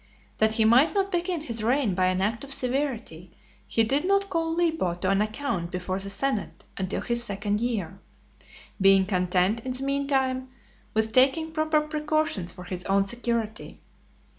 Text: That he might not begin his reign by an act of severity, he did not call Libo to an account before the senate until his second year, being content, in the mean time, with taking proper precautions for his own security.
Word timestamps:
That 0.39 0.55
he 0.55 0.65
might 0.65 0.95
not 0.95 1.11
begin 1.11 1.41
his 1.41 1.61
reign 1.61 1.93
by 1.93 2.07
an 2.07 2.21
act 2.21 2.43
of 2.43 2.51
severity, 2.51 3.37
he 3.67 3.83
did 3.83 4.03
not 4.03 4.31
call 4.31 4.51
Libo 4.51 4.95
to 4.95 5.11
an 5.11 5.21
account 5.21 5.69
before 5.69 5.99
the 5.99 6.09
senate 6.09 6.63
until 6.75 7.01
his 7.01 7.23
second 7.23 7.59
year, 7.61 7.99
being 8.81 9.05
content, 9.05 9.59
in 9.59 9.73
the 9.73 9.83
mean 9.83 10.07
time, 10.07 10.49
with 10.95 11.13
taking 11.13 11.51
proper 11.51 11.81
precautions 11.81 12.51
for 12.51 12.63
his 12.63 12.83
own 12.85 13.03
security. 13.03 13.79